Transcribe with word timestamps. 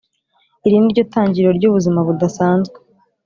iri 0.65 0.77
niryo 0.83 1.03
tangiriro 1.13 1.49
ry’ubuzima 1.57 1.99
budasanzwe 2.07 2.77